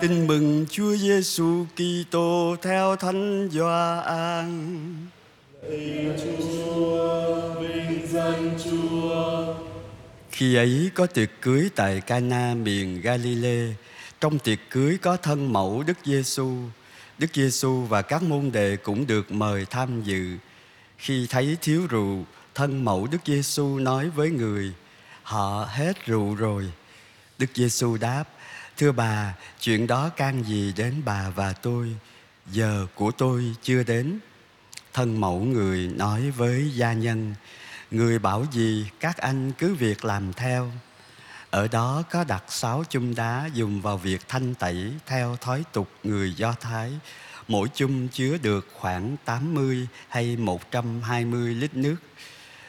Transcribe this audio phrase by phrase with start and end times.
[0.00, 4.76] Tin mừng Chúa Giêsu Kitô theo Thánh Gioan.
[10.30, 13.74] Khi ấy có tiệc cưới tại Cana miền Galilee.
[14.20, 16.52] Trong tiệc cưới có thân mẫu Đức Giêsu.
[17.18, 20.36] Đức Giêsu và các môn đệ cũng được mời tham dự.
[20.98, 22.24] Khi thấy thiếu rượu,
[22.54, 24.72] thân mẫu Đức Giêsu nói với người:
[25.22, 26.72] Họ hết rượu rồi.
[27.38, 28.24] Đức Giêsu đáp:
[28.78, 31.96] Thưa bà, chuyện đó can gì đến bà và tôi?
[32.46, 34.18] Giờ của tôi chưa đến.
[34.92, 37.34] Thân mẫu người nói với gia nhân:
[37.90, 40.72] Người bảo gì các anh cứ việc làm theo.
[41.50, 45.88] Ở đó có đặt sáu chum đá dùng vào việc thanh tẩy theo thói tục
[46.04, 46.92] người Do Thái.
[47.48, 51.96] Mỗi chum chứa được khoảng 80 hay 120 lít nước.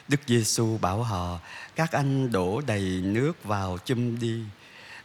[0.08, 1.38] Đức Giêsu bảo họ,
[1.76, 4.42] các anh đổ đầy nước vào chum đi.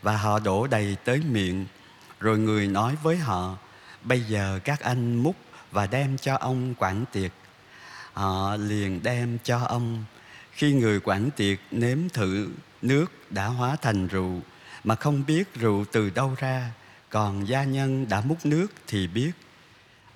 [0.05, 1.65] Và họ đổ đầy tới miệng.
[2.19, 3.57] Rồi người nói với họ,
[4.03, 5.35] bây giờ các anh múc
[5.71, 7.31] và đem cho ông quản tiệc.
[8.13, 10.05] Họ liền đem cho ông.
[10.51, 12.49] Khi người quản tiệc nếm thử
[12.81, 14.41] nước đã hóa thành rượu
[14.83, 16.71] mà không biết rượu từ đâu ra,
[17.09, 19.31] còn gia nhân đã múc nước thì biết.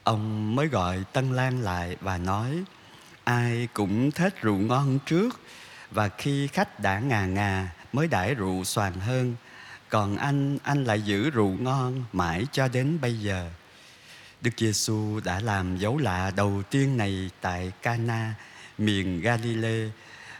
[0.03, 2.63] Ông mới gọi Tân Lan lại và nói:
[3.23, 5.39] Ai cũng thết rượu ngon trước
[5.91, 9.35] và khi khách đã ngà ngà mới đãi rượu xoàn hơn.
[9.89, 13.49] Còn anh, anh lại giữ rượu ngon mãi cho đến bây giờ.
[14.41, 18.33] Đức Giêsu đã làm dấu lạ đầu tiên này tại Cana,
[18.77, 19.89] miền Galilee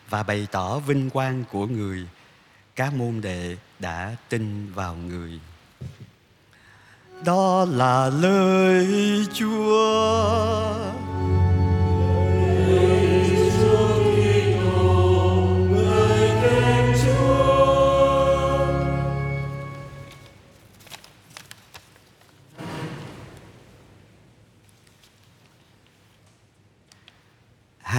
[0.09, 2.08] và bày tỏ vinh quang của người.
[2.75, 5.39] Các môn đệ đã tin vào người.
[7.25, 8.88] Đó là lời
[9.33, 11.08] Chúa.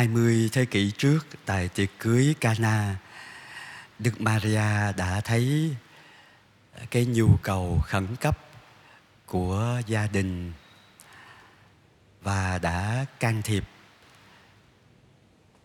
[0.00, 2.96] Hai mươi thế kỷ trước tại tiệc cưới Cana,
[3.98, 5.76] Đức Maria đã thấy
[6.90, 8.38] cái nhu cầu khẩn cấp
[9.26, 10.52] của gia đình
[12.22, 13.64] và đã can thiệp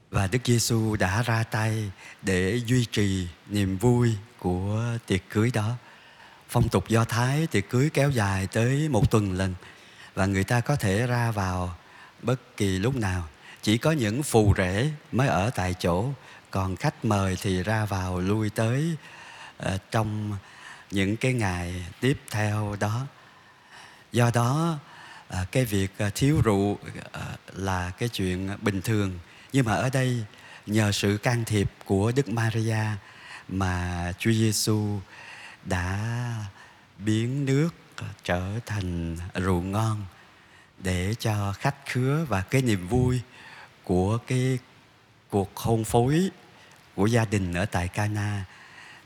[0.09, 1.91] và Đức Giêsu đã ra tay
[2.22, 5.75] để duy trì niềm vui của tiệc cưới đó.
[6.50, 9.56] Phong tục Do Thái tiệc cưới kéo dài tới một tuần lần
[10.13, 11.78] và người ta có thể ra vào
[12.22, 13.28] bất kỳ lúc nào.
[13.65, 16.09] Chỉ có những phù rể mới ở tại chỗ,
[16.51, 18.95] còn khách mời thì ra vào lui tới
[19.65, 20.37] uh, trong
[20.91, 23.07] những cái ngày tiếp theo đó.
[24.11, 24.79] Do đó
[25.41, 26.79] uh, cái việc uh, thiếu rượu uh,
[27.53, 29.19] là cái chuyện bình thường
[29.53, 30.25] nhưng mà ở đây
[30.65, 32.85] nhờ sự can thiệp của Đức Maria
[33.47, 34.99] mà Chúa Giêsu
[35.63, 35.99] đã
[36.97, 37.69] biến nước
[38.23, 40.05] trở thành rượu ngon
[40.79, 43.21] để cho khách khứa và cái niềm vui
[43.85, 44.59] của cái
[45.29, 46.29] cuộc hôn phối
[46.96, 48.46] của gia đình ở tại Cana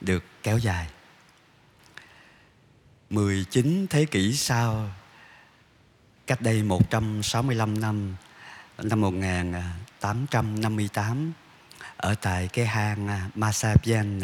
[0.01, 0.87] được kéo dài.
[3.09, 4.89] 19 thế kỷ sau,
[6.27, 8.15] cách đây 165 năm,
[8.77, 11.33] năm 1858
[11.97, 14.21] ở tại cái hang à, Masabian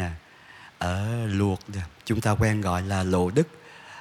[0.78, 1.60] ở Luộc
[2.04, 3.48] chúng ta quen gọi là Lộ Đức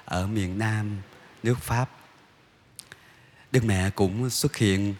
[0.06, 1.02] ở miền Nam
[1.44, 1.90] nước Pháp.
[3.52, 4.96] Đức mẹ cũng xuất hiện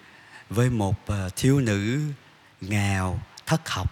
[0.50, 2.02] với một ờ, thiếu nữ
[2.62, 3.92] nghèo, thất học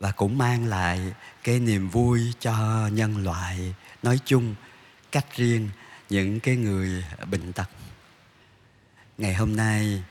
[0.00, 1.00] và cũng mang lại
[1.44, 3.74] cái niềm vui cho nhân loại.
[4.02, 4.54] Nói chung,
[5.12, 5.68] cách riêng
[6.08, 7.70] những cái người bệnh tật.
[9.18, 10.02] Ngày hôm nay,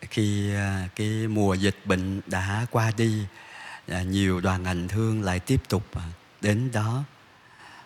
[0.00, 3.24] khi ờ, cái mùa dịch bệnh đã qua đi
[3.88, 5.84] ờ, nhiều đoàn hành hương lại tiếp tục
[6.40, 7.04] đến đó.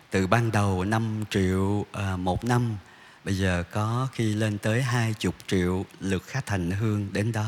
[0.09, 1.85] Từ ban đầu 5 triệu
[2.17, 2.77] một năm
[3.25, 7.45] bây giờ có khi lên tới hai chục triệu lượt khách hành hương đến đó.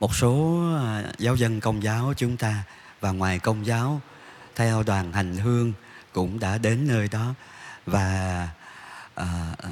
[0.00, 2.64] Một số à, giáo dân công giáo chúng ta
[3.00, 4.00] và ngoài công giáo
[4.54, 5.72] theo đoàn hành hương
[6.12, 7.34] cũng đã đến nơi đó
[7.86, 8.48] và
[9.14, 9.70] à, à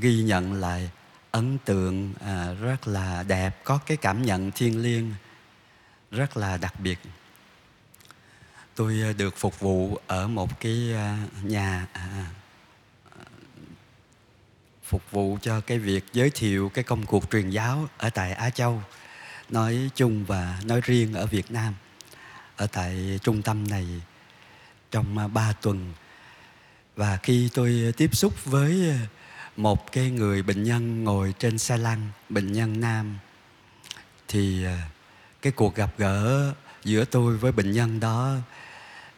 [0.00, 0.90] ghi nhận lại
[1.30, 5.14] ấn tượng à, rất là đẹp có cái cảm nhận thiêng liêng
[6.10, 6.98] rất là đặc biệt.
[8.74, 10.94] Tôi à, được phục vụ ở một cái
[11.42, 12.26] nhà à,
[14.84, 18.50] phục vụ cho cái việc giới thiệu cái công cuộc truyền giáo ở tại Á
[18.50, 18.82] Châu,
[19.50, 21.74] nói chung và nói riêng ở Việt Nam.
[22.56, 23.86] Ở tại trung tâm này
[24.90, 25.92] trong à, ba tuần.
[26.96, 28.98] Và khi tôi tiếp xúc với
[29.56, 33.18] một cái người bệnh nhân ngồi trên xe lăn, bệnh nhân nam,
[34.28, 34.88] thì à,
[35.42, 36.52] cái cuộc gặp gỡ
[36.84, 38.36] giữa tôi với bệnh nhân đó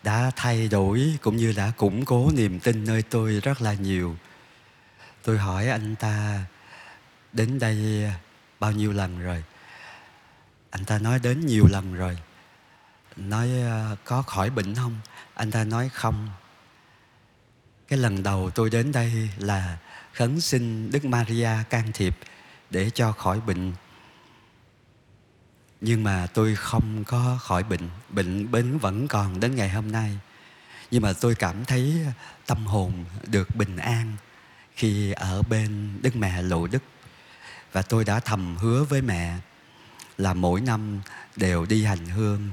[0.03, 4.17] đã thay đổi cũng như đã củng cố niềm tin nơi tôi rất là nhiều
[5.27, 6.45] tôi hỏi anh ta
[7.33, 8.11] đến đây
[8.61, 9.45] bao nhiêu lần rồi?
[10.71, 12.19] Anh ta nói đến nhiều lần rồi.
[13.17, 14.99] Nói ờ, có khỏi bệnh không?
[15.35, 16.29] Anh ta nói không.
[17.89, 19.79] Cái lần đầu tôi đến đây là
[20.13, 22.19] khấn xin đức maria can thiệp
[22.71, 23.73] để cho khỏi bệnh.
[25.81, 30.19] Nhưng mà tôi không có khỏi bệnh bệnh bệnh vẫn còn đến ngày hôm nay.
[30.91, 32.07] Nhưng mà tôi cảm thấy
[32.47, 34.17] tâm hồn được bình an
[34.77, 36.83] khi ở bên đức mẹ lộ đức.
[37.73, 39.39] Và tôi đã thầm hứa với mẹ
[40.19, 41.01] là mỗi năm
[41.37, 42.53] đều đi hành hương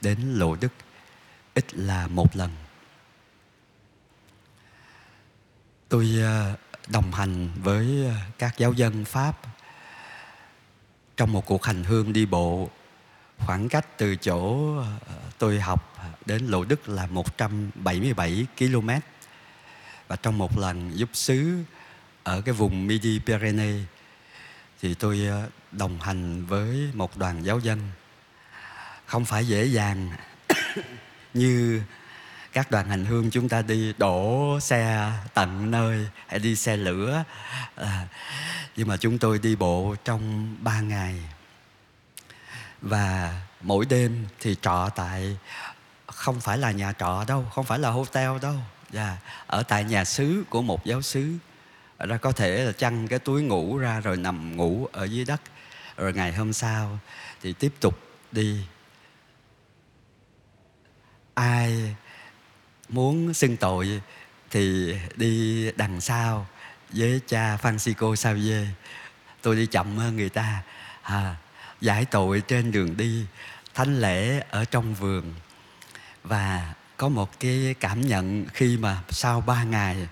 [0.00, 0.72] đến lộ đức,
[1.54, 2.50] ít là một lần.
[5.88, 6.56] Tôi ờ,
[6.88, 9.40] đồng hành với ờ, các giáo dân pháp
[11.16, 12.70] trong một cuộc hành hương đi bộ
[13.38, 14.86] khoảng cách từ chỗ ờ,
[15.38, 15.94] tôi học
[16.26, 18.90] đến Lộ Đức là 177 km
[20.08, 21.58] và trong một lần giúp xứ
[22.22, 23.82] ở cái vùng Midi Pyrenees
[24.82, 27.80] thì tôi ờ, đồng hành với một đoàn giáo dân.
[29.06, 30.10] Không phải dễ dàng
[31.34, 31.82] như
[32.52, 37.24] các đoàn hành hương chúng ta đi đổ xe tận nơi hay đi xe lửa
[37.74, 38.08] à,
[38.76, 41.14] nhưng mà chúng tôi đi bộ trong ba ngày.
[42.82, 45.36] Và mỗi đêm thì trọ tại
[46.06, 48.56] không phải là nhà trọ đâu không phải là hotel đâu
[48.90, 51.32] dạ ở tại nhà xứ của một giáo xứ.
[51.98, 55.40] Ra có thể là chăn cái túi ngủ ra rồi nằm ngủ ở dưới đất.
[55.96, 56.98] Rồi ngày hôm sau
[57.42, 57.98] thì tiếp tục
[58.32, 58.64] đi.
[61.34, 61.94] Ai
[62.88, 64.02] muốn xưng tội
[64.50, 66.46] thì đi đằng sau
[66.90, 68.66] với cha Francisco Xavier.
[69.42, 70.62] Tôi đi chậm hơn người ta.
[71.02, 71.36] À,
[71.80, 73.26] giải tội trên đường đi
[73.74, 75.34] thánh lễ ở trong vườn.
[76.22, 80.08] Và có một cái cảm nhận khi mà sau ba ngày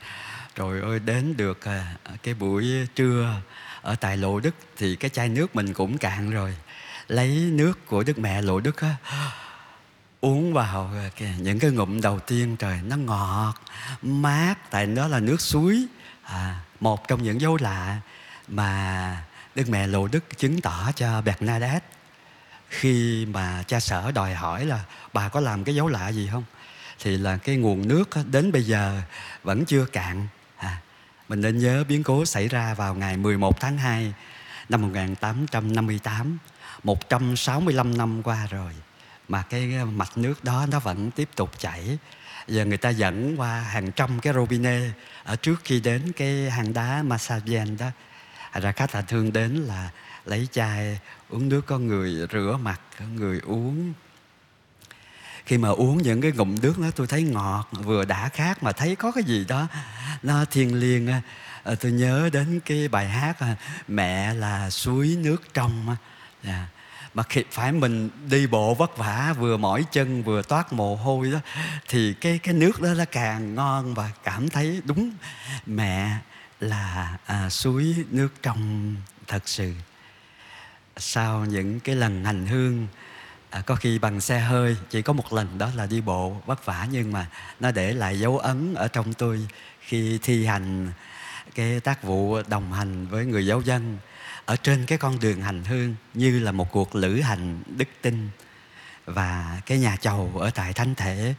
[0.56, 3.40] rồi ơi đến được à, cái buổi trưa
[3.82, 6.56] ở tại lộ đức thì cái chai nước mình cũng cạn rồi.
[7.08, 8.96] Lấy nước của đức mẹ lộ đức á
[10.20, 10.90] uống vào
[11.20, 13.54] à, những cái ngụm đầu tiên trời nó ngọt
[14.02, 15.86] mát tại nó là nước suối
[16.22, 17.96] à, một trong những dấu lạ
[18.48, 19.24] mà
[19.54, 21.86] đức mẹ lộ đức chứng tỏ cho bernadette.
[22.68, 24.80] Khi mà cha sở đòi hỏi là
[25.12, 26.44] bà có làm cái dấu lạ gì không?
[26.98, 29.00] Thì là cái nguồn nước đến bây giờ
[29.42, 30.26] vẫn chưa cạn.
[30.56, 30.80] À,
[31.28, 34.14] mình nên nhớ biến cố xảy ra vào ngày 11 tháng 2
[34.68, 36.38] năm 1858
[36.82, 38.72] 165 năm qua rồi
[39.28, 41.98] mà cái mạch nước đó nó vẫn tiếp tục chảy.
[42.48, 44.92] Giờ người ta dẫn qua hàng trăm cái robinet
[45.24, 47.86] ở trước khi đến cái hang đá Masajen đó.
[48.52, 49.90] Ra khách là thương đến là
[50.24, 53.92] lấy chai uống nước có người rửa mặt có người uống
[55.46, 58.72] khi mà uống những cái ngụm nước đó tôi thấy ngọt vừa đã khát mà
[58.72, 59.66] thấy có cái gì đó
[60.22, 61.08] nó thiêng liêng
[61.62, 63.46] ờ, tôi nhớ đến cái bài hát ờ,
[63.88, 65.98] mẹ là suối nước trong yeah.
[66.42, 66.66] Dạ.
[67.14, 71.30] Mà khi phải mình đi bộ vất vả vừa mỏi chân vừa toát mồ hôi
[71.30, 71.38] đó
[71.88, 75.10] thì cái cái nước đó nó càng ngon và cảm thấy đúng.
[75.66, 76.16] Mẹ
[76.60, 78.94] là à, suối nước trong
[79.26, 79.72] thật sự.
[80.96, 82.86] Sau những cái lần hành hương
[83.50, 86.64] à, có khi bằng xe hơi chỉ có một lần đó là đi bộ vất
[86.64, 87.26] vả nhưng mà
[87.60, 89.48] nó để lại dấu ấn ở trong tôi
[89.80, 90.92] khi thi hành
[91.54, 93.98] cái tác vụ đồng hành với người giáo dân
[94.44, 98.28] ở trên cái con đường hành hương như là một cuộc lữ hành đức tin.
[99.06, 101.34] Và cái nhà chầu ở tại thánh thể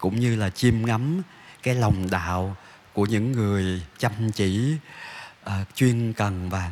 [0.00, 1.22] cũng như là chiêm ngắm
[1.62, 2.56] cái lòng đạo
[2.92, 4.74] của những người chăm chỉ
[5.46, 6.70] uh, chuyên cần và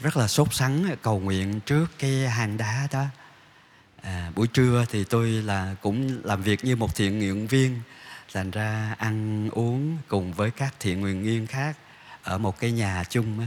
[0.00, 3.04] rất là sốt sắng cầu nguyện trước cái hang đá đó
[4.02, 7.80] à, buổi trưa thì tôi là cũng làm việc như một thiện nguyện viên
[8.32, 11.76] thành ra ăn uống cùng với các thiện nguyện viên khác
[12.22, 13.46] ở một cái nhà chung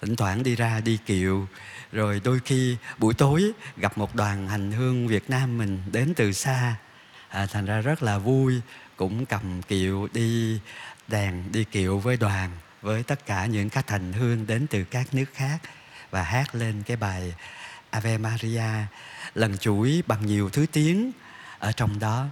[0.00, 1.48] thỉnh thoảng đi ra đi kiệu
[1.92, 6.32] rồi đôi khi buổi tối gặp một đoàn hành hương Việt Nam mình đến từ
[6.32, 6.76] xa.
[7.28, 8.60] À, thành ra rất là vui
[8.96, 10.60] cũng cầm kiệu đi
[11.08, 12.50] đèn đi kiệu với đoàn
[12.82, 15.58] với tất cả những khách hành hương đến từ các nước khác
[16.10, 17.34] và hát lên cái bài
[17.94, 18.86] Ave Maria
[19.34, 21.12] lần chuỗi bằng nhiều thứ tiếng
[21.58, 22.26] ở trong đó.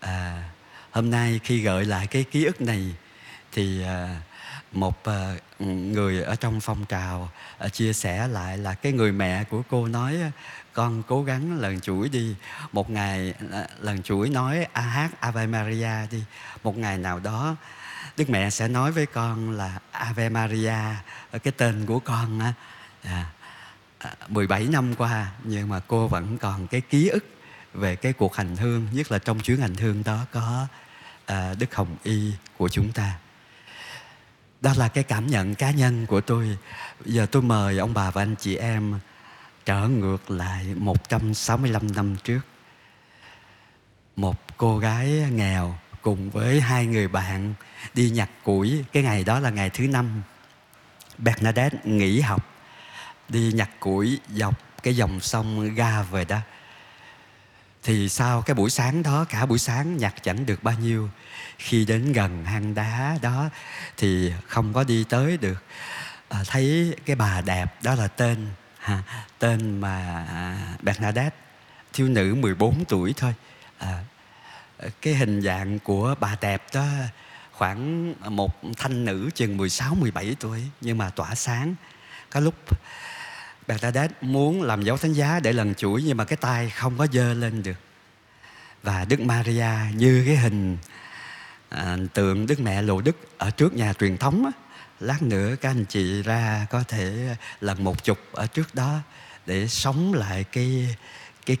[0.00, 0.42] À,
[0.90, 2.94] hôm nay khi gợi lại cái ký ức này
[3.52, 4.20] thì à,
[4.72, 9.44] một à, người ở trong phong trào à, chia sẻ lại là cái người mẹ
[9.44, 10.16] của cô nói
[10.72, 12.34] con cố gắng lần chuỗi đi
[12.72, 16.24] một ngày à, lần chuỗi nói a hát ave maria đi
[16.62, 17.56] một ngày nào đó
[18.16, 20.78] đức mẹ sẽ nói với con là ave maria
[21.42, 22.52] cái tên của con á.
[23.02, 23.26] À,
[24.02, 27.24] À, 17 năm qua nhưng mà cô vẫn còn cái ký ức
[27.74, 30.66] về cái cuộc hành hương nhất là trong chuyến hành hương đó có
[31.26, 33.18] à, đức hồng y của chúng ta.
[34.60, 36.58] Đó là cái cảm nhận cá nhân của tôi.
[37.04, 38.98] Giờ tôi mời ông bà và anh chị em
[39.64, 42.40] trở ngược lại 165 năm trước.
[44.16, 47.54] Một cô gái nghèo cùng với hai người bạn
[47.94, 48.84] đi nhặt củi.
[48.92, 50.22] Cái ngày đó là ngày thứ năm.
[51.18, 52.51] Bernadette nghỉ học
[53.28, 56.38] đi nhặt củi dọc cái dòng sông ga về đó.
[57.82, 61.10] Thì sau cái buổi sáng đó cả buổi sáng nhặt chẳng được bao nhiêu.
[61.58, 63.48] Khi đến gần hang đá đó
[63.96, 65.64] thì không có đi tới được.
[66.28, 68.46] À, thấy cái bà đẹp đó là tên
[68.78, 69.02] ha,
[69.38, 71.36] tên mà à, Bernadette
[71.92, 73.34] thiếu nữ 14 tuổi thôi.
[73.78, 74.04] À,
[75.02, 76.86] cái hình dạng của bà đẹp đó
[77.52, 81.74] khoảng một thanh nữ chừng 16 17 tuổi nhưng mà tỏa sáng.
[82.30, 82.54] Có lúc
[83.66, 87.06] Bernadette muốn làm dấu thánh giá để lần chuỗi nhưng mà cái tay không có
[87.12, 87.78] dơ lên được
[88.82, 90.78] và Đức Maria như cái hình
[91.68, 94.52] à, tượng Đức Mẹ Lộ Đức ở trước nhà truyền thống á,
[95.00, 98.98] lát nữa các anh chị ra có thể lần một chục ở trước đó
[99.46, 100.96] để sống lại cái
[101.46, 101.56] cái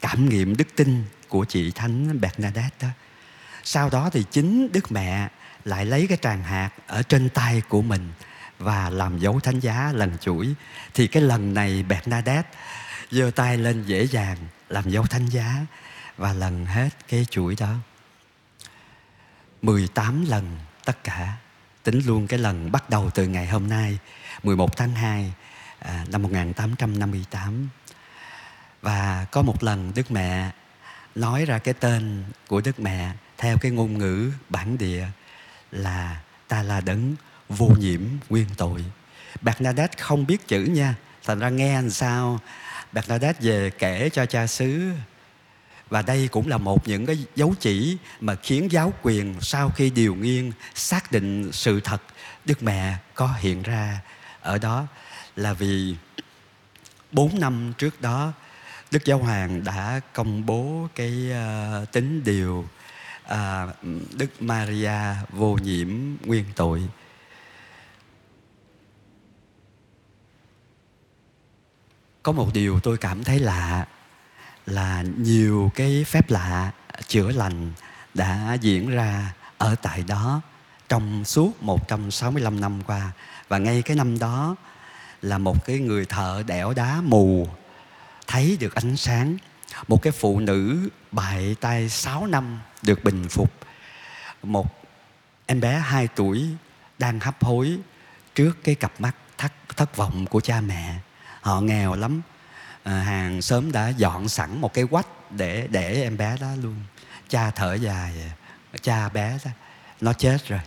[0.00, 2.88] cảm nghiệm đức tin của chị Thánh Bernadette đó.
[3.64, 5.28] Sau đó thì chính Đức Mẹ
[5.64, 8.08] lại lấy cái tràng hạt ở trên tay của mình
[8.58, 10.54] và làm dấu thánh giá lần chuỗi.
[10.94, 12.50] Thì cái lần này Bernadette
[13.10, 14.36] giơ tay lên dễ dàng
[14.68, 15.66] làm dấu thánh giá
[16.16, 17.74] và lần hết cái chuỗi đó.
[19.62, 21.36] 18 lần tất cả
[21.82, 23.98] tính luôn cái lần bắt đầu từ ngày hôm nay
[24.42, 25.32] 11 tháng 2
[25.78, 27.68] à, năm 1858
[28.82, 30.50] và có một lần Đức Mẹ
[31.14, 35.06] nói ra cái tên của Đức Mẹ theo cái ngôn ngữ bản địa
[35.72, 37.14] là ta là đấng
[37.48, 38.84] vô nhiễm nguyên tội.
[39.42, 42.40] Bernadette không biết chữ nha, thành ra nghe làm sao
[42.92, 44.90] Bernadette về kể cho cha xứ
[45.90, 49.90] và đây cũng là một những cái dấu chỉ mà khiến giáo quyền sau khi
[49.90, 52.02] điều nghiên xác định sự thật
[52.44, 54.00] Đức Mẹ có hiện ra
[54.40, 54.86] ở đó
[55.36, 55.96] là vì
[57.12, 58.32] bốn năm trước đó
[58.90, 62.68] Đức Giáo Hoàng đã công bố cái uh, tính điều
[63.24, 63.36] uh,
[64.12, 65.00] Đức Maria
[65.30, 65.88] vô nhiễm
[66.24, 66.82] nguyên tội.
[72.22, 73.86] Có một điều tôi cảm thấy lạ
[74.66, 76.70] là nhiều cái phép lạ
[77.06, 77.72] chữa lành
[78.14, 80.40] đã diễn ra ở tại đó
[80.88, 83.12] trong suốt 165 năm qua.
[83.48, 84.56] Và ngay cái năm đó
[85.22, 87.48] là một cái người thợ đẽo đá mù
[88.26, 89.36] thấy được ánh sáng.
[89.88, 93.52] Một cái phụ nữ bại tay 6 năm được bình phục.
[94.42, 94.86] Một
[95.46, 96.46] em bé 2 tuổi
[96.98, 97.78] đang hấp hối
[98.34, 100.98] trước cái cặp mắt thất, thất vọng của cha mẹ
[101.48, 102.20] họ nghèo lắm.
[102.82, 106.76] À, hàng sớm đã dọn sẵn một cái quách để để em bé đó luôn.
[107.28, 108.14] Cha thở dài
[108.82, 109.50] cha bé đó
[110.00, 110.60] nó chết rồi.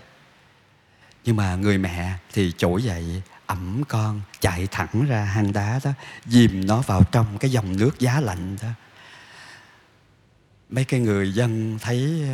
[1.25, 5.91] Nhưng mà người mẹ thì trỗi dậy ẩm con chạy thẳng ra hang đá đó
[6.25, 8.67] dìm nó vào trong cái dòng nước giá lạnh đó.
[10.69, 12.25] Mấy cái người dân thấy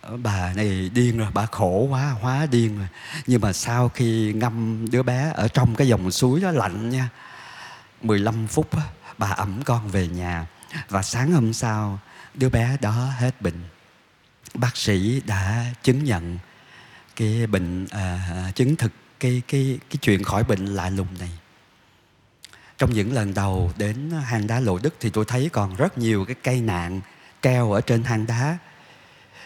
[0.00, 2.88] ờ, bà này điên rồi bà khổ quá hóa điên rồi.
[3.26, 7.08] Nhưng mà sau khi ngâm đứa bé ở trong cái dòng suối đó lạnh nha
[8.02, 8.70] 15 phút
[9.18, 10.46] bà ẩm con về nhà.
[10.88, 11.98] Và sáng hôm sau
[12.34, 13.64] đứa bé đó hết bệnh.
[14.54, 16.38] Bác sĩ đã chứng nhận
[17.16, 21.30] cái bệnh uh, chứng thực cái cái cái chuyện khỏi bệnh lạ lùng này.
[22.78, 26.24] Trong những lần đầu đến hang đá lộ đức thì tôi thấy còn rất nhiều
[26.24, 27.00] cái cây nạn
[27.42, 28.58] treo ở trên hang đá.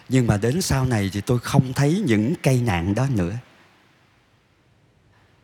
[0.08, 3.34] Nhưng mà đến sau này thì tôi không thấy những cây nạn đó nữa.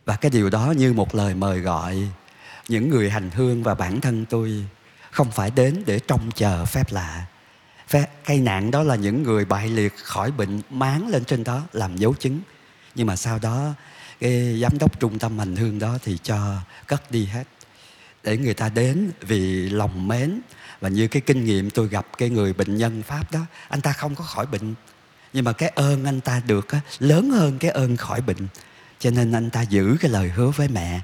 [0.05, 2.07] Và cái điều đó như một lời mời gọi
[2.67, 4.65] những người hành hương và bản thân tôi
[5.11, 7.25] không phải đến để trông chờ phép lạ.
[7.87, 11.61] Phép cây nạn đó là những người bại liệt khỏi bệnh máng lên trên đó
[11.73, 12.39] làm dấu chứng.
[12.95, 13.73] Nhưng mà sau đó
[14.19, 16.55] cái giám đốc trung tâm hành hương đó thì cho
[16.87, 17.43] cất đi hết.
[18.23, 20.41] Để người ta đến vì lòng mến
[20.81, 23.39] và như cái kinh nghiệm tôi gặp cái người bệnh nhân pháp đó
[23.69, 24.73] anh ta không có khỏi bệnh.
[25.33, 28.47] Nhưng mà cái ơn anh ta được á, lớn hơn cái ơn khỏi bệnh.
[28.99, 31.01] Cho nên anh ta giữ cái lời hứa với mẹ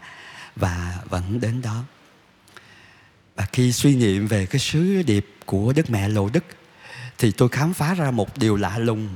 [0.59, 1.83] và vẫn đến đó.
[3.35, 6.43] Và khi suy niệm về cái sứ điệp của đức mẹ lộ đức,
[7.17, 9.09] thì tôi khám phá ra một điều lạ lùng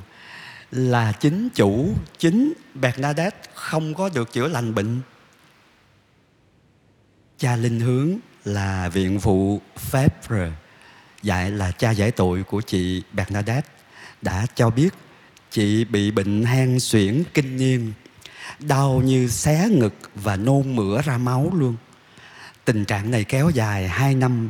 [0.71, 5.01] là chính chủ, chính Bernadette không có được chữa lành bệnh.
[7.37, 10.51] Cha linh hướng là viện phụ Fabre
[11.21, 13.69] dạy là cha giải tội của chị Bernadette,
[14.21, 14.89] đã cho biết
[15.51, 17.93] chị bị bệnh hen suyễn kinh niên
[18.59, 21.75] đau như xé ngực và nôn mửa ra máu luôn.
[22.65, 24.49] Tình trạng này kéo dài hai năm.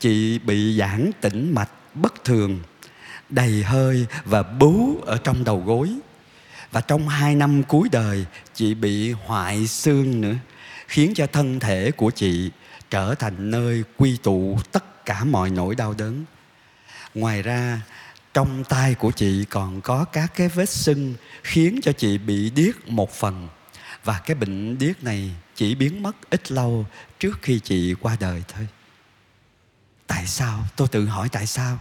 [0.00, 2.60] Chị bị giãn tĩnh mạch bất thường,
[3.28, 5.90] đầy hơi và bú ở trong đầu gối.
[6.72, 8.24] Và trong hai năm cuối đời,
[8.54, 10.34] chị bị hoại xương nữa,
[10.88, 12.50] khiến cho thân thể của chị
[12.90, 16.24] trở thành nơi quy tụ tất cả mọi nỗi đau đớn.
[17.14, 17.80] Ngoài ra
[18.34, 22.88] trong tay của chị còn có các cái vết sưng khiến cho chị bị điếc
[22.88, 23.48] một phần.
[24.04, 26.86] Và cái bệnh điếc này chỉ biến mất ít lâu
[27.18, 28.66] trước khi chị qua đời thôi.
[30.06, 30.64] Tại sao?
[30.76, 31.78] Tôi tự hỏi tại sao?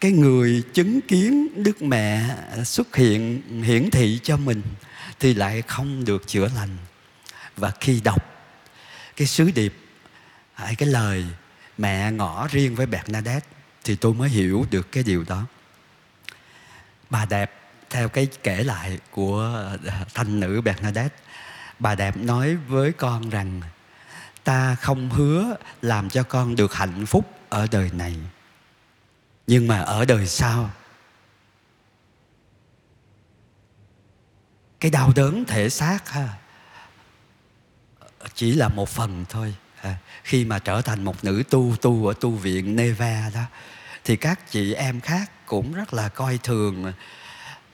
[0.00, 4.62] Cái người chứng kiến đức mẹ xuất hiện, hiển thị cho mình
[5.20, 6.76] thì lại không được chữa lành.
[7.56, 8.24] Và khi đọc
[9.16, 9.74] cái sứ điệp
[10.54, 11.24] hay cái lời
[11.78, 13.48] mẹ ngỏ riêng với Bernadette
[13.84, 15.46] thì tôi mới hiểu được cái điều đó
[17.10, 17.50] bà đẹp,
[17.90, 19.40] theo cái kể lại của
[19.84, 21.16] ờ, thanh nữ Bernadette,
[21.78, 23.60] bà đẹp nói với con rằng,
[24.44, 28.16] ta không hứa làm cho con được hạnh phúc ở đời này,
[29.46, 30.70] nhưng mà ở đời sau,
[34.80, 36.28] cái đau đớn thể xác ha,
[38.34, 39.54] chỉ là một phần thôi.
[40.22, 43.40] Khi mà trở thành một nữ tu tu ở tu viện Neva đó
[44.04, 46.92] thì các chị em khác cũng rất là coi thường.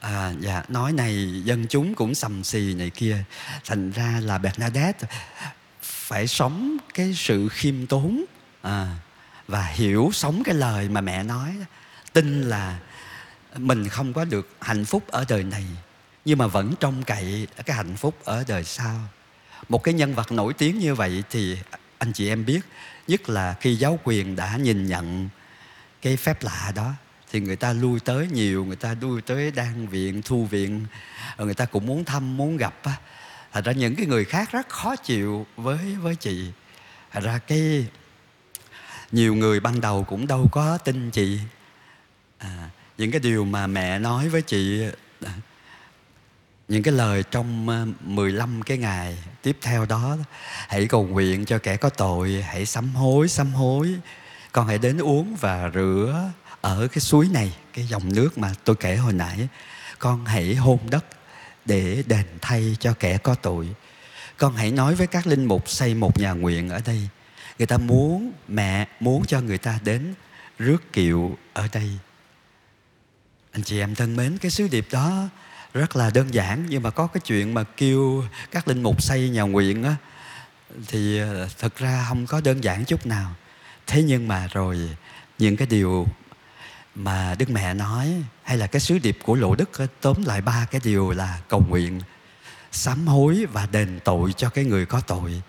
[0.00, 3.24] À, dạ nói này dân chúng cũng sầm xì này kia.
[3.64, 5.08] Thành ra là Bernadette
[5.82, 8.24] phải sống cái sự khiêm tốn
[8.62, 8.96] à,
[9.48, 11.54] và hiểu sống cái lời mà mẹ nói.
[12.12, 12.78] Tin là
[13.56, 15.64] mình không có được hạnh phúc ở đời này
[16.24, 19.00] nhưng mà vẫn trông cậy cái hạnh phúc ở đời sau.
[19.68, 21.58] Một cái nhân vật nổi tiếng như vậy thì
[21.98, 22.60] anh chị em biết
[23.08, 25.28] nhất là khi giáo quyền đã nhìn nhận
[26.02, 26.92] cái phép lạ đó.
[27.32, 30.86] Thì người ta lui tới nhiều người ta lui tới đan viện thu viện
[31.38, 32.92] người ta cũng muốn thăm muốn gặp á.
[33.52, 36.50] Thành ra những cái người khác rất khó chịu với với chị.
[37.12, 37.86] Thành ra cái
[39.12, 41.38] nhiều người ban đầu cũng đâu có tin chị.
[42.38, 44.82] À, những cái điều mà mẹ nói với chị
[45.26, 45.32] à,
[46.68, 50.16] những cái lời trong à, 15 cái ngày tiếp theo đó
[50.68, 53.94] hãy cầu nguyện cho kẻ có tội hãy sám hối sám hối
[54.52, 58.76] con hãy đến uống và rửa ở cái suối này, cái dòng nước mà tôi
[58.76, 59.48] kể hồi nãy.
[59.98, 61.04] Con hãy hôn đất
[61.64, 63.68] để đền thay cho kẻ có tội.
[64.36, 67.08] Con hãy nói với các linh mục xây một nhà nguyện ở đây.
[67.58, 70.14] Người ta muốn, mẹ muốn cho người ta đến
[70.58, 71.90] rước kiệu ở đây.
[73.52, 75.28] Anh chị em thân mến, cái sứ điệp đó
[75.74, 79.28] rất là đơn giản, nhưng mà có cái chuyện mà kêu các linh mục xây
[79.28, 79.96] nhà nguyện á,
[80.86, 83.34] thì ờ, thật ra không có đơn giản chút nào
[83.86, 84.96] thế nhưng mà rồi,
[85.38, 86.06] những cái điều
[86.94, 90.66] mà đức mẹ nói, hay là cái sứ điệp của lộ đức tóm lại ba
[90.70, 92.00] cái điều là cầu nguyện,
[92.72, 95.42] sám hối và đền tội cho cái người có tội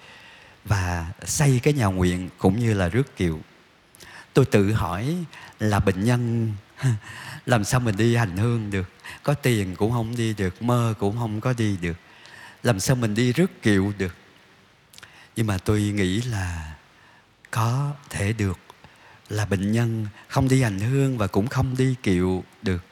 [0.66, 3.40] và xây cái nhà nguyện cũng như là rước kiệu.
[4.34, 5.16] Tôi tự hỏi
[5.60, 6.54] là bệnh nhân,
[7.46, 8.90] làm sao mình đi hành hương được?
[9.24, 11.98] Có tiền cũng không đi được, mơ cũng không có đi được.
[12.64, 14.16] Làm sao mình đi rước kiệu được?
[15.36, 16.74] Nhưng mà tôi nghĩ là
[17.52, 18.60] có thể được
[19.30, 22.84] là bệnh nhân không đi hành hương và cũng không đi kiệu được.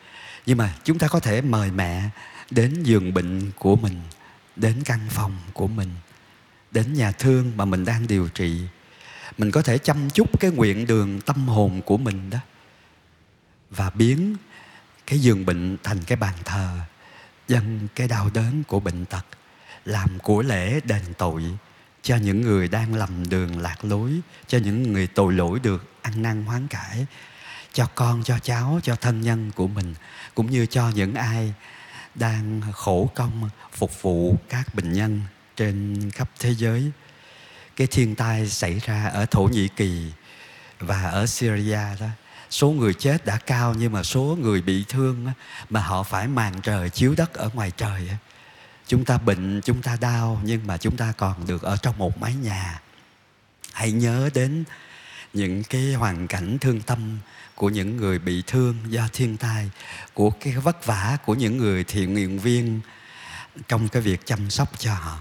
[0.46, 2.10] Nhưng mà chúng ta có thể mời mẹ
[2.52, 4.02] đến giường bệnh của mình,
[4.56, 5.90] đến căn phòng của mình,
[6.72, 8.62] đến nhà thương mà mình đang điều trị.
[9.38, 12.40] Mình có thể chăm chút cái nguyện đường tâm hồn của mình đó
[13.70, 14.36] và biến
[15.08, 16.80] cái giường bệnh thành cái bàn thờ,
[17.48, 19.26] dâng cái đau đớn của bệnh tật,
[19.86, 21.44] làm của lễ đền tội
[22.02, 24.12] cho những người đang lầm đường lạc lối,
[24.48, 27.06] cho những người tội lỗi được ăn năn hoán cải,
[27.74, 29.96] cho con, cho cháu, cho thân nhân của mình,
[30.36, 31.54] cũng như cho những ai
[32.16, 35.22] đang khổ công phục vụ các bệnh nhân
[35.56, 36.92] trên khắp thế giới.
[37.76, 40.12] Cái thiên tai xảy ra ở thổ nhĩ kỳ
[40.80, 42.08] và ở syria đó,
[42.50, 45.28] số người chết đã cao nhưng mà số người bị thương
[45.70, 48.10] mà họ phải màn trời chiếu đất ở ngoài trời
[48.90, 52.18] chúng ta bệnh, chúng ta đau, nhưng mà chúng ta còn được ở trong một
[52.18, 52.82] mái nhà.
[53.74, 54.64] Hãy nhớ đến
[55.34, 57.18] những cái hoàn cảnh thương tâm
[57.56, 59.70] của những người bị thương do thiên tai,
[60.14, 62.82] của cái vất vả của những người thiện nguyện viên
[63.68, 65.20] trong cái việc chăm sóc cho họ.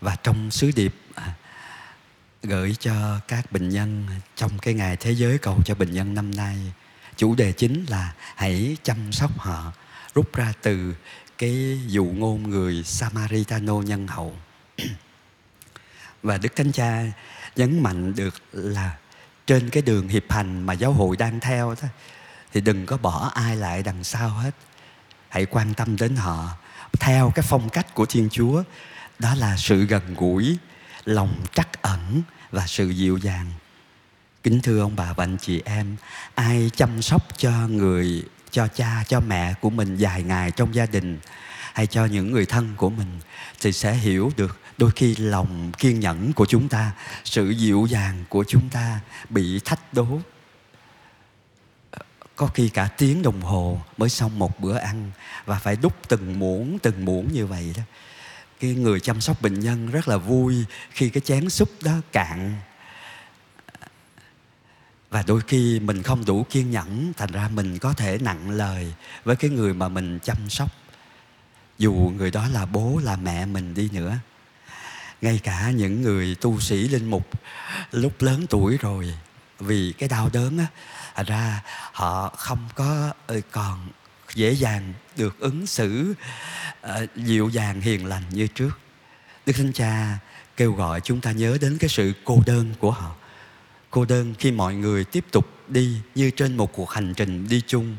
[0.00, 1.34] Và trong sứ điệp à,
[2.42, 6.34] gửi cho các bệnh nhân trong cái ngày thế giới cầu cho bệnh nhân năm
[6.34, 6.56] nay,
[7.16, 9.72] chủ đề chính là hãy chăm sóc họ,
[10.14, 10.94] rút ra từ
[11.38, 14.36] cái dụ ngôn người Samaritano nhân hậu.
[16.22, 17.02] Và Đức Thánh Cha
[17.56, 18.96] nhấn mạnh được là
[19.46, 21.88] trên cái đường hiệp hành mà giáo hội đang theo đó,
[22.52, 24.50] thì đừng có bỏ ai lại đằng sau hết.
[25.28, 26.56] Hãy quan tâm đến họ
[27.00, 28.62] theo cái phong cách của Thiên Chúa.
[29.18, 30.56] Đó là sự gần gũi,
[31.04, 33.52] lòng trắc ẩn và sự dịu dàng.
[34.42, 35.96] Kính thưa ông bà và anh chị em,
[36.34, 38.24] ai chăm sóc cho người
[38.56, 41.18] cho cha, cho mẹ của mình dài ngày trong gia đình
[41.72, 43.20] hay cho những người thân của mình
[43.60, 46.92] thì sẽ hiểu được đôi khi lòng kiên nhẫn của chúng ta,
[47.24, 50.06] sự dịu dàng của chúng ta bị thách đố.
[52.36, 55.10] Có khi cả tiếng đồng hồ mới xong một bữa ăn
[55.44, 57.82] và phải đút từng muỗng từng muỗng như vậy đó.
[58.60, 62.54] Cái người chăm sóc bệnh nhân rất là vui khi cái chén súp đó cạn
[65.16, 68.94] và đôi khi mình không đủ kiên nhẫn thành ra mình có thể nặng lời
[69.24, 70.68] với cái người mà mình chăm sóc.
[71.78, 74.16] Dù người đó là bố là mẹ mình đi nữa.
[75.22, 77.28] Ngay cả những người tu sĩ linh mục
[77.92, 79.14] lúc lớn tuổi rồi
[79.60, 80.66] vì cái đau đớn á
[81.14, 83.88] thành ra họ không có ờ, còn
[84.34, 86.14] dễ dàng được ứng xử
[86.86, 88.78] uh, dịu dàng hiền lành như trước.
[89.46, 90.18] Đức thánh cha
[90.56, 93.15] kêu gọi chúng ta nhớ đến cái sự cô đơn của họ
[93.96, 97.62] cô đơn khi mọi người tiếp tục đi như trên một cuộc hành trình đi
[97.66, 97.96] chung.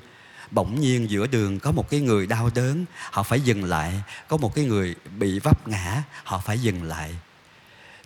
[0.51, 4.01] Bỗng nhiên giữa đường có một cái người đau đớn, họ phải dừng lại.
[4.27, 7.15] Có một cái người bị vấp ngã, họ phải dừng lại.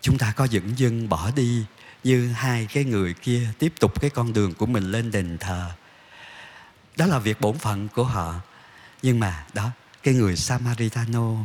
[0.02, 1.64] Chúng ta có dững dưng bỏ đi,
[2.04, 5.72] như hai cái người kia tiếp tục cái con đường của mình lên đền thờ.
[6.98, 8.36] Đó là việc bổn phận của họ.
[9.02, 9.70] Nhưng mà đó,
[10.04, 11.36] cái người Samaritano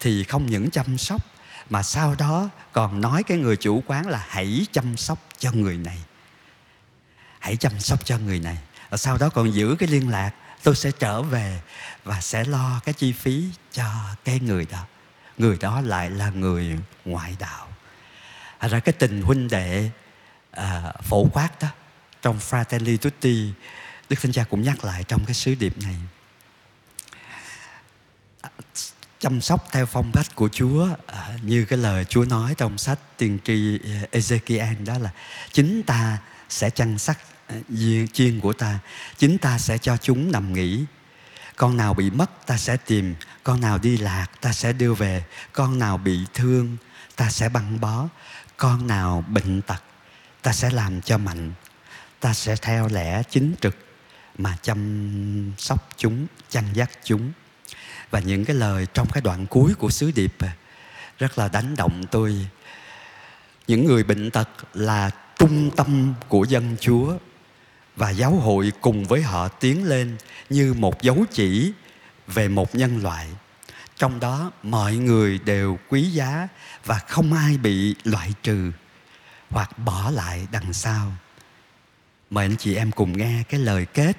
[0.00, 1.22] thì không những chăm sóc
[1.70, 5.76] mà sau đó còn nói cái người chủ quán là hãy chăm sóc cho người
[5.76, 5.98] này.
[7.38, 8.58] Hãy chăm sóc cho người này.
[8.90, 10.30] Và sau đó còn giữ cái liên lạc
[10.62, 11.60] tôi sẽ trở về
[12.04, 13.84] và sẽ lo cái chi phí cho
[14.24, 14.86] cái người đó.
[15.38, 17.68] Người đó lại là người ngoại đạo.
[18.60, 19.90] Thật ra cái tình huynh đệ
[20.50, 21.68] à, phổ quát đó
[22.22, 23.52] trong Fratelli Tutti
[24.08, 25.96] Đức Thánh Cha cũng nhắc lại trong cái sứ điệp này
[29.20, 30.88] chăm sóc theo phong cách của Chúa.
[31.06, 35.10] À, như cái lời Chúa nói trong sách tiên tri à, Ezekiel đó là
[35.52, 37.56] chính ta sẽ chăn sóc à,
[38.12, 38.78] chiên của ta
[39.18, 40.84] chính ta sẽ cho chúng nằm nghỉ.
[41.56, 45.24] Con nào bị mất ta sẽ tìm con nào đi lạc ta sẽ đưa về.
[45.52, 46.76] Con nào bị thương
[47.16, 48.08] ta sẽ băng bó.
[48.56, 49.82] Con nào bệnh tật
[50.42, 51.52] ta sẽ làm cho mạnh.
[52.20, 53.76] Ta sẽ theo lẽ chính trực
[54.38, 57.32] mà chăm sóc chúng chăn dắt chúng
[58.10, 60.56] và những cái lời trong cái đoạn cuối của sứ điệp à,
[61.18, 62.46] rất là đánh động tôi.
[63.66, 67.14] Những người bệnh tật là trung tâm của dân chúa
[67.96, 70.16] và giáo hội cùng với họ tiến lên
[70.50, 71.72] như một dấu chỉ
[72.26, 73.26] về một nhân loại.
[73.96, 76.48] Trong đó, mọi người đều quý giá
[76.84, 78.72] và không ai bị loại trừ
[79.50, 81.12] hoặc bỏ lại đằng sau.
[82.30, 84.16] Mời anh chị em cùng nghe cái lời kết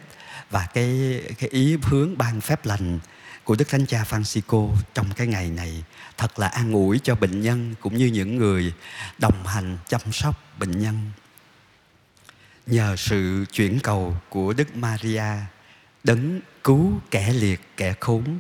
[0.50, 3.00] và cái cái ý hướng ban phép lành
[3.48, 5.84] của Đức Thánh Cha Francisco trong cái ngày này
[6.18, 8.74] thật là an ủi cho bệnh nhân cũng như những người
[9.18, 11.12] đồng hành chăm sóc bệnh nhân.
[12.66, 15.24] Nhờ sự chuyển cầu của Đức Maria
[16.04, 18.40] đấng cứu kẻ liệt kẻ khốn,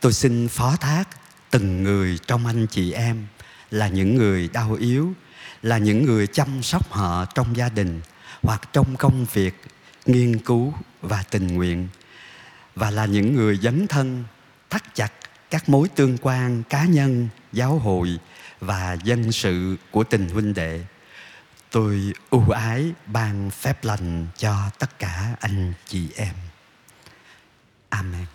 [0.00, 1.08] tôi xin phó thác
[1.50, 3.26] từng người trong anh chị em
[3.70, 5.12] là những người đau yếu,
[5.62, 8.00] là những người chăm sóc họ trong gia đình
[8.42, 9.54] hoặc trong công việc
[10.06, 11.88] nghiên cứu và tình nguyện
[12.74, 14.24] và là những người dấn thân
[14.70, 15.12] thắt chặt
[15.50, 18.18] các mối tương quan cá nhân, giáo hội
[18.60, 20.84] và dân sự của tình huynh đệ.
[21.70, 26.34] Tôi ưu ái ban phép lành cho tất cả anh chị em.
[27.88, 28.26] Amen.